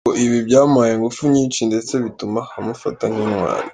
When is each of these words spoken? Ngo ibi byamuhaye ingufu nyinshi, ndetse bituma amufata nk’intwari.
Ngo 0.03 0.11
ibi 0.25 0.37
byamuhaye 0.47 0.93
ingufu 0.95 1.21
nyinshi, 1.33 1.59
ndetse 1.69 1.93
bituma 2.05 2.39
amufata 2.57 3.03
nk’intwari. 3.11 3.67